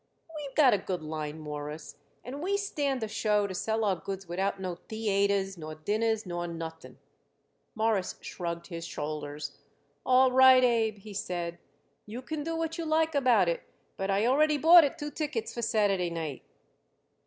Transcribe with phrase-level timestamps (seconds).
[0.35, 4.27] We got a good line, Mawruss, and we stand a show to sell our goods
[4.27, 6.97] without no theayters nor dinners nor nothing."
[7.75, 9.59] Morris shrugged his shoulders.
[10.03, 11.59] "All right, Abe," he said,
[12.07, 13.61] "you can do what you like about it,
[13.95, 16.41] but I already bought it two tickets for Saturday night."